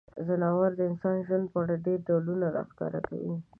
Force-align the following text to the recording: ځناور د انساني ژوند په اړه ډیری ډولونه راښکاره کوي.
ځناور 0.27 0.71
د 0.75 0.81
انساني 0.89 1.21
ژوند 1.27 1.45
په 1.51 1.57
اړه 1.63 1.75
ډیری 1.85 2.03
ډولونه 2.07 2.45
راښکاره 2.55 2.99
کوي. 3.07 3.33